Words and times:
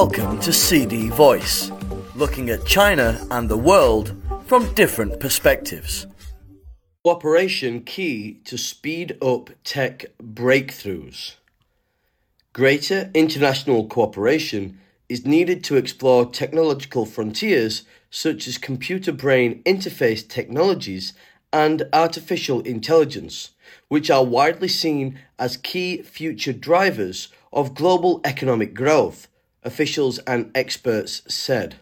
Welcome 0.00 0.38
to 0.40 0.52
CD 0.52 1.08
Voice, 1.08 1.72
looking 2.14 2.50
at 2.50 2.66
China 2.66 3.18
and 3.30 3.48
the 3.48 3.56
world 3.56 4.14
from 4.44 4.74
different 4.74 5.18
perspectives. 5.20 6.06
Cooperation 7.02 7.80
key 7.80 8.34
to 8.44 8.58
speed 8.58 9.16
up 9.22 9.48
tech 9.64 10.04
breakthroughs. 10.22 11.36
Greater 12.52 13.10
international 13.14 13.86
cooperation 13.86 14.78
is 15.08 15.24
needed 15.24 15.64
to 15.64 15.76
explore 15.76 16.26
technological 16.26 17.06
frontiers 17.06 17.84
such 18.10 18.46
as 18.46 18.58
computer 18.58 19.12
brain 19.12 19.62
interface 19.62 20.28
technologies 20.28 21.14
and 21.54 21.84
artificial 21.94 22.60
intelligence, 22.60 23.52
which 23.88 24.10
are 24.10 24.26
widely 24.26 24.68
seen 24.68 25.18
as 25.38 25.56
key 25.56 26.02
future 26.02 26.52
drivers 26.52 27.28
of 27.50 27.74
global 27.74 28.20
economic 28.26 28.74
growth 28.74 29.28
officials 29.66 30.18
and 30.20 30.50
experts 30.54 31.22
said, 31.26 31.76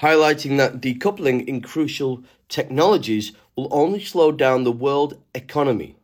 highlighting 0.00 0.58
that 0.58 0.80
decoupling 0.80 1.46
in 1.48 1.60
crucial 1.60 2.22
technologies 2.48 3.32
will 3.56 3.68
only 3.72 4.04
slow 4.04 4.30
down 4.30 4.62
the 4.62 4.72
world 4.72 5.20
economy. 5.34 5.96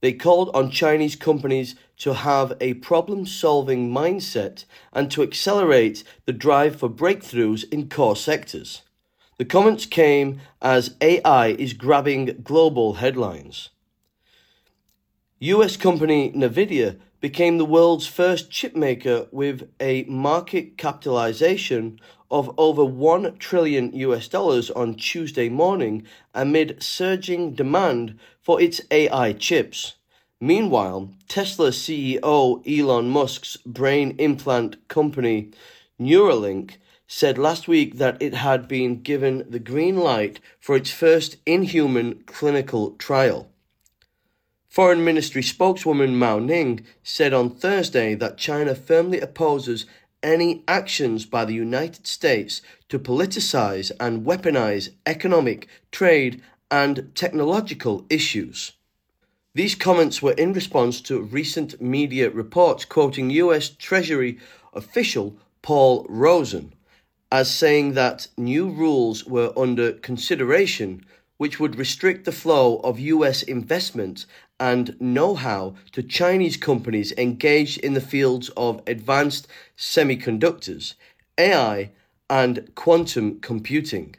They 0.00 0.12
called 0.12 0.50
on 0.52 0.70
Chinese 0.70 1.14
companies 1.14 1.76
to 1.98 2.14
have 2.14 2.54
a 2.60 2.74
problem 2.74 3.24
solving 3.24 3.88
mindset 3.92 4.64
and 4.92 5.10
to 5.12 5.22
accelerate 5.22 6.02
the 6.24 6.32
drive 6.32 6.74
for 6.76 6.88
breakthroughs 6.88 7.64
in 7.72 7.88
core 7.88 8.16
sectors. 8.16 8.82
The 9.38 9.44
comments 9.44 9.86
came 9.86 10.40
as 10.60 10.96
AI 11.00 11.48
is 11.48 11.72
grabbing 11.72 12.40
global 12.42 12.94
headlines. 12.94 13.70
US 15.38 15.76
company 15.76 16.32
Nvidia 16.32 16.98
became 17.22 17.56
the 17.56 17.64
world's 17.64 18.08
first 18.08 18.50
chipmaker 18.50 19.28
with 19.32 19.70
a 19.78 20.02
market 20.04 20.76
capitalization 20.76 22.00
of 22.32 22.52
over 22.58 22.84
1 22.84 23.38
trillion 23.38 23.92
US 23.94 24.26
dollars 24.26 24.72
on 24.72 24.96
Tuesday 24.96 25.48
morning 25.48 26.04
amid 26.34 26.82
surging 26.82 27.54
demand 27.54 28.18
for 28.40 28.60
its 28.60 28.80
AI 28.90 29.32
chips. 29.34 29.94
Meanwhile, 30.40 31.10
Tesla 31.28 31.68
CEO 31.68 32.60
Elon 32.66 33.08
Musk's 33.08 33.56
brain 33.58 34.16
implant 34.18 34.88
company 34.88 35.52
Neuralink 36.00 36.78
said 37.06 37.38
last 37.38 37.68
week 37.68 37.98
that 37.98 38.20
it 38.20 38.34
had 38.34 38.66
been 38.66 39.00
given 39.00 39.48
the 39.48 39.60
green 39.60 39.96
light 39.96 40.40
for 40.58 40.74
its 40.74 40.90
first 40.90 41.36
inhuman 41.46 42.24
clinical 42.26 42.96
trial. 42.96 43.48
Foreign 44.72 45.04
Ministry 45.04 45.42
spokeswoman 45.42 46.16
Mao 46.16 46.38
Ning 46.38 46.86
said 47.02 47.34
on 47.34 47.50
Thursday 47.50 48.14
that 48.14 48.38
China 48.38 48.74
firmly 48.74 49.20
opposes 49.20 49.84
any 50.22 50.64
actions 50.66 51.26
by 51.26 51.44
the 51.44 51.52
United 51.52 52.06
States 52.06 52.62
to 52.88 52.98
politicize 52.98 53.92
and 54.00 54.24
weaponize 54.24 54.88
economic, 55.04 55.68
trade, 55.90 56.40
and 56.70 57.14
technological 57.14 58.06
issues. 58.08 58.72
These 59.54 59.74
comments 59.74 60.22
were 60.22 60.32
in 60.32 60.54
response 60.54 61.02
to 61.02 61.20
recent 61.20 61.78
media 61.78 62.30
reports 62.30 62.86
quoting 62.86 63.28
US 63.28 63.68
Treasury 63.68 64.38
official 64.72 65.36
Paul 65.60 66.06
Rosen 66.08 66.72
as 67.30 67.50
saying 67.50 67.92
that 67.92 68.28
new 68.38 68.70
rules 68.70 69.26
were 69.26 69.52
under 69.54 69.92
consideration 69.92 71.04
which 71.42 71.58
would 71.58 71.74
restrict 71.74 72.24
the 72.24 72.30
flow 72.30 72.76
of 72.84 73.00
US 73.00 73.42
investment 73.42 74.26
and 74.62 74.94
know 75.00 75.34
how 75.34 75.74
to 75.90 76.04
Chinese 76.04 76.56
companies 76.56 77.12
engaged 77.18 77.78
in 77.78 77.94
the 77.94 78.00
fields 78.00 78.48
of 78.50 78.80
advanced 78.86 79.48
semiconductors, 79.76 80.94
AI, 81.36 81.90
and 82.30 82.72
quantum 82.76 83.40
computing. 83.40 84.14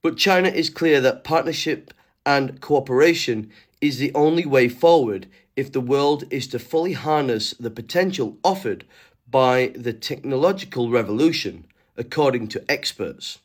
But 0.00 0.16
China 0.16 0.48
is 0.48 0.70
clear 0.70 1.02
that 1.02 1.22
partnership 1.22 1.92
and 2.24 2.62
cooperation 2.62 3.50
is 3.82 3.98
the 3.98 4.10
only 4.14 4.46
way 4.46 4.70
forward 4.70 5.26
if 5.54 5.70
the 5.70 5.82
world 5.82 6.24
is 6.30 6.46
to 6.48 6.58
fully 6.58 6.94
harness 6.94 7.50
the 7.60 7.70
potential 7.70 8.38
offered 8.42 8.86
by 9.30 9.72
the 9.76 9.92
technological 9.92 10.88
revolution, 10.88 11.66
according 11.94 12.48
to 12.48 12.64
experts. 12.70 13.38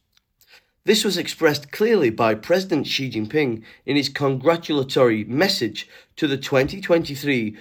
This 0.86 1.06
was 1.06 1.18
expressed 1.18 1.72
clearly 1.72 2.10
by 2.10 2.36
President 2.36 2.88
Xi 2.88 3.10
Jinping 3.10 3.64
in 3.86 3.96
his 3.96 4.10
congratulatory 4.10 5.24
message 5.24 5.88
to 6.18 6.28
the 6.28 6.36
2023 6.36 7.56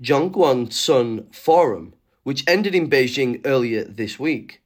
Zhongguancun 0.00 1.34
Forum, 1.34 1.94
which 2.22 2.44
ended 2.46 2.76
in 2.76 2.88
Beijing 2.88 3.40
earlier 3.44 3.82
this 3.82 4.20
week. 4.20 4.62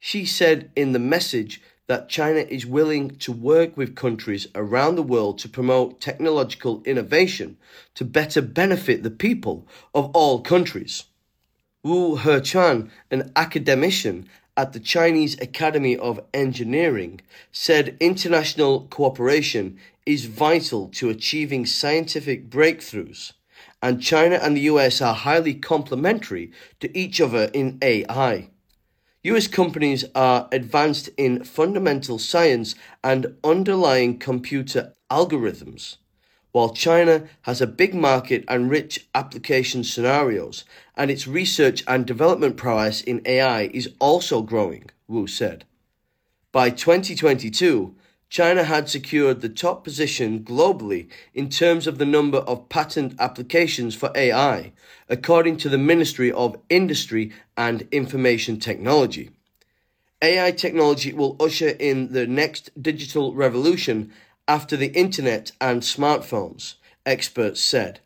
Xi 0.00 0.24
said 0.24 0.72
in 0.74 0.90
the 0.90 0.98
message 0.98 1.62
that 1.86 2.08
China 2.08 2.40
is 2.40 2.66
willing 2.66 3.16
to 3.18 3.30
work 3.30 3.76
with 3.76 3.94
countries 3.94 4.48
around 4.56 4.96
the 4.96 5.02
world 5.04 5.38
to 5.38 5.48
promote 5.48 6.00
technological 6.00 6.82
innovation 6.84 7.56
to 7.94 8.04
better 8.04 8.42
benefit 8.42 9.04
the 9.04 9.10
people 9.10 9.68
of 9.94 10.10
all 10.14 10.40
countries. 10.40 11.04
Wu 11.84 12.16
Hequan, 12.16 12.90
an 13.12 13.30
academician 13.36 14.28
at 14.56 14.72
the 14.72 14.80
Chinese 14.80 15.40
Academy 15.40 15.96
of 15.96 16.20
Engineering 16.34 17.20
said 17.50 17.96
international 18.00 18.86
cooperation 18.90 19.78
is 20.04 20.26
vital 20.26 20.88
to 20.88 21.08
achieving 21.08 21.64
scientific 21.64 22.50
breakthroughs, 22.50 23.32
and 23.82 24.02
China 24.02 24.36
and 24.42 24.56
the 24.56 24.62
US 24.72 25.00
are 25.00 25.14
highly 25.14 25.54
complementary 25.54 26.52
to 26.80 26.96
each 26.96 27.20
other 27.20 27.50
in 27.54 27.78
AI. 27.80 28.50
US 29.24 29.46
companies 29.46 30.04
are 30.14 30.48
advanced 30.52 31.08
in 31.16 31.44
fundamental 31.44 32.18
science 32.18 32.74
and 33.02 33.34
underlying 33.44 34.18
computer 34.18 34.92
algorithms 35.10 35.96
while 36.52 36.70
China 36.70 37.24
has 37.42 37.60
a 37.60 37.66
big 37.66 37.94
market 37.94 38.44
and 38.46 38.70
rich 38.70 39.08
application 39.14 39.82
scenarios, 39.82 40.64
and 40.96 41.10
its 41.10 41.26
research 41.26 41.82
and 41.88 42.06
development 42.06 42.56
prowess 42.56 43.00
in 43.00 43.22
AI 43.24 43.62
is 43.74 43.90
also 43.98 44.42
growing, 44.42 44.90
Wu 45.08 45.26
said. 45.26 45.64
By 46.52 46.68
2022, 46.68 47.94
China 48.28 48.64
had 48.64 48.88
secured 48.88 49.40
the 49.40 49.48
top 49.48 49.84
position 49.84 50.40
globally 50.40 51.08
in 51.34 51.50
terms 51.50 51.86
of 51.86 51.98
the 51.98 52.06
number 52.06 52.38
of 52.38 52.68
patent 52.68 53.14
applications 53.18 53.94
for 53.94 54.10
AI, 54.14 54.72
according 55.08 55.58
to 55.58 55.68
the 55.68 55.78
Ministry 55.78 56.32
of 56.32 56.56
Industry 56.70 57.32
and 57.56 57.86
Information 57.92 58.58
Technology. 58.58 59.30
AI 60.22 60.50
technology 60.52 61.12
will 61.12 61.36
usher 61.40 61.68
in 61.68 62.12
the 62.12 62.26
next 62.26 62.70
digital 62.80 63.34
revolution 63.34 64.12
after 64.48 64.76
the 64.76 64.92
internet 64.92 65.52
and 65.60 65.82
smartphones, 65.82 66.74
experts 67.06 67.60
said, 67.60 68.00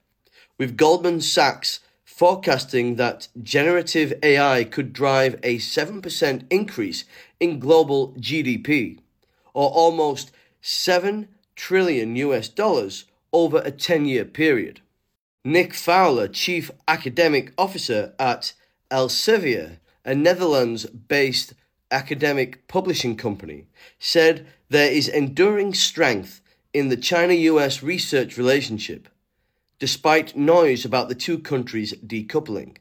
with 0.59 0.77
Goldman 0.77 1.21
Sachs 1.21 1.81
forecasting 2.05 2.97
that 2.97 3.29
generative 3.43 4.15
AI 4.23 4.65
could 4.65 4.93
drive 4.93 5.35
a 5.43 5.59
7% 5.59 6.45
increase 6.51 7.05
in 7.39 7.59
global 7.59 8.15
GDP, 8.15 8.99
or 9.53 9.69
almost 9.71 10.33
7 10.63 11.29
trillion 11.55 12.17
US 12.17 12.49
dollars 12.49 13.05
over 13.33 13.61
a 13.65 13.71
10 13.71 14.07
year 14.07 14.25
period. 14.25 14.81
Nick 15.45 15.75
Fowler, 15.75 16.27
Chief 16.27 16.71
Academic 16.89 17.53
Officer 17.59 18.15
at 18.19 18.53
Elsevier, 18.91 19.79
a 20.05 20.15
Netherlands 20.15 20.87
based 20.87 21.53
academic 21.91 22.67
publishing 22.69 23.17
company, 23.17 23.67
said 23.99 24.47
there 24.69 24.91
is 24.91 25.09
enduring 25.09 25.75
strength 25.75 26.41
in 26.73 26.89
the 26.89 26.97
China 26.97 27.33
US 27.33 27.83
research 27.83 28.37
relationship, 28.37 29.09
despite 29.79 30.37
noise 30.37 30.85
about 30.85 31.09
the 31.09 31.15
two 31.15 31.39
countries 31.39 31.95
decoupling. 31.95 32.77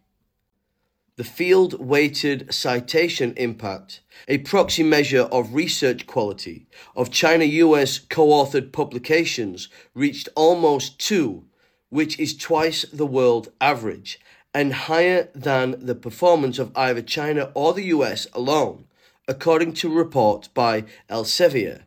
The 1.18 1.24
field 1.24 1.80
weighted 1.80 2.54
citation 2.54 3.34
impact, 3.38 4.02
a 4.28 4.40
proxy 4.40 4.84
measure 4.84 5.22
of 5.32 5.54
research 5.54 6.08
quality 6.08 6.68
of 6.94 7.10
China 7.10 7.46
US 7.46 8.00
co 8.00 8.28
authored 8.28 8.74
publications, 8.74 9.70
reached 9.94 10.28
almost 10.36 11.00
2, 11.00 11.46
which 11.90 12.20
is 12.20 12.36
twice 12.36 12.84
the 12.92 13.06
world 13.06 13.50
average 13.62 14.20
and 14.54 14.74
higher 14.74 15.30
than 15.34 15.86
the 15.86 15.96
performance 15.96 16.60
of 16.60 16.72
either 16.76 17.02
China 17.02 17.52
or 17.54 17.74
the 17.74 17.86
US 17.86 18.28
alone 18.34 18.86
according 19.28 19.74
to 19.74 19.92
a 19.92 19.96
report 19.96 20.50
by 20.54 20.84
Elsevier. 21.10 21.84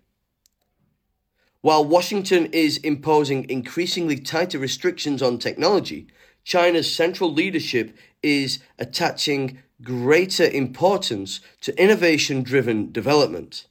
While 1.61 1.85
Washington 1.85 2.47
is 2.53 2.79
imposing 2.79 3.49
increasingly 3.51 4.17
tighter 4.19 4.59
restrictions 4.59 5.23
on 5.23 5.39
technology, 5.39 6.07
China's 6.45 6.93
central 6.93 7.33
leadership 7.33 7.97
is 8.23 8.61
attaching 8.79 9.59
greater 9.83 10.49
importance 10.49 11.41
to 11.61 11.81
innovation 11.81 12.43
driven 12.43 12.91
development. 12.91 13.67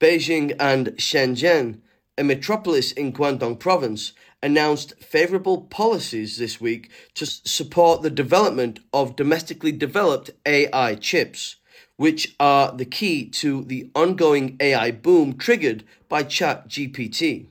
Beijing 0.00 0.56
and 0.58 0.88
Shenzhen, 0.96 1.80
a 2.16 2.24
metropolis 2.24 2.92
in 2.92 3.12
Guangdong 3.12 3.58
province, 3.58 4.12
announced 4.42 4.94
favorable 4.98 5.62
policies 5.62 6.38
this 6.38 6.60
week 6.60 6.90
to 7.14 7.26
support 7.26 8.02
the 8.02 8.10
development 8.10 8.80
of 8.92 9.16
domestically 9.16 9.72
developed 9.72 10.30
AI 10.46 10.94
chips 10.94 11.56
which 12.00 12.34
are 12.40 12.72
the 12.72 12.86
key 12.86 13.26
to 13.26 13.62
the 13.64 13.90
ongoing 13.94 14.56
AI 14.58 14.90
boom 14.90 15.36
triggered 15.36 15.84
by 16.08 16.22
ChatGPT, 16.22 17.44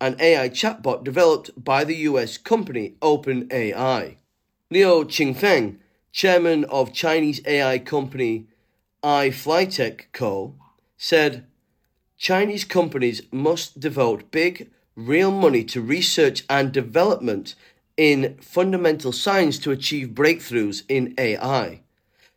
an 0.00 0.14
AI 0.20 0.48
chatbot 0.48 1.02
developed 1.02 1.50
by 1.56 1.82
the 1.82 1.96
US 2.10 2.38
company 2.38 2.94
OpenAI. 3.02 4.14
Liu 4.70 5.04
Qingfeng, 5.06 5.78
chairman 6.12 6.62
of 6.66 6.92
Chinese 6.92 7.40
AI 7.44 7.80
company 7.80 8.46
iFlytek 9.02 10.02
Co., 10.12 10.54
said 10.96 11.44
Chinese 12.16 12.62
companies 12.62 13.22
must 13.32 13.80
devote 13.80 14.30
big, 14.30 14.70
real 14.94 15.32
money 15.32 15.64
to 15.64 15.80
research 15.80 16.44
and 16.48 16.70
development 16.70 17.56
in 17.96 18.38
fundamental 18.40 19.10
science 19.10 19.58
to 19.58 19.72
achieve 19.72 20.10
breakthroughs 20.10 20.84
in 20.88 21.12
AI. 21.18 21.80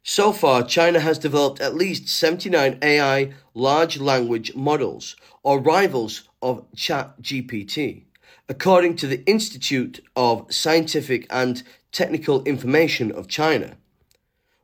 So 0.06 0.34
far, 0.34 0.64
China 0.64 1.00
has 1.00 1.18
developed 1.18 1.62
at 1.62 1.76
least 1.76 2.10
79 2.10 2.78
AI 2.82 3.34
large 3.54 3.98
language 4.00 4.54
models, 4.54 5.16
or 5.44 5.60
rivals 5.60 6.28
of 6.42 6.70
ChatGPT, 6.76 8.04
according 8.50 8.98
to 8.98 9.08
the 9.08 9.24
Institute 9.26 10.04
of 10.14 10.54
Scientific 10.54 11.26
and 11.30 11.64
Technical 11.94 12.44
Information 12.44 13.14
of 13.14 13.30
China. 13.30 13.78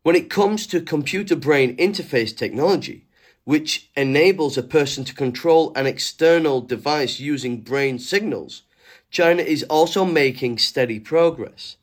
When 0.03 0.17
it 0.17 0.29
comes 0.29 0.67
to 0.67 0.81
computer 0.81 1.37
brain 1.37 1.77
interface 1.77 2.35
technology, 2.35 3.07
which 3.45 3.89
enables 3.95 4.57
a 4.57 4.63
person 4.63 5.05
to 5.05 5.15
control 5.15 5.71
an 5.73 5.87
external 5.87 6.59
device 6.59 7.21
using 7.21 7.61
brain 7.61 7.97
signals, 7.97 8.63
China 9.09 9.41
is 9.41 9.63
also 9.63 10.03
making 10.03 10.57
steady 10.57 10.99
progress. 10.99 11.77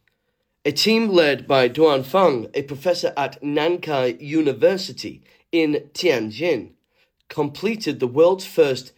A 0.67 0.73
team 0.73 1.11
led 1.11 1.47
by 1.47 1.69
Duan 1.69 2.05
Feng, 2.05 2.49
a 2.53 2.63
professor 2.63 3.13
at 3.17 3.41
Nankai 3.41 4.21
University 4.21 5.23
in 5.53 5.89
Tianjin, 5.95 6.73
completed 7.29 8.01
the 8.01 8.09
world's 8.09 8.47
first 8.47 8.93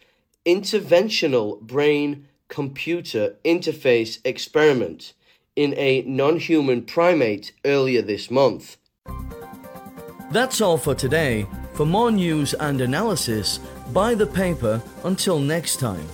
interventional 0.47 1.61
brain 1.61 2.27
computer 2.47 3.35
interface 3.45 4.17
experiment 4.25 5.13
in 5.55 5.75
a 5.77 6.01
non 6.07 6.39
human 6.39 6.81
primate 6.81 7.53
earlier 7.63 8.01
this 8.01 8.31
month. 8.31 8.77
That's 10.31 10.61
all 10.61 10.79
for 10.79 10.95
today. 10.95 11.45
For 11.75 11.85
more 11.85 12.11
news 12.11 12.55
and 12.55 12.81
analysis, 12.81 13.59
buy 13.93 14.15
the 14.15 14.25
paper. 14.25 14.81
Until 15.03 15.37
next 15.37 15.79
time. 15.79 16.07